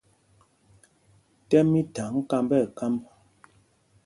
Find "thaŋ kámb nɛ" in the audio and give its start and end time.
1.95-2.67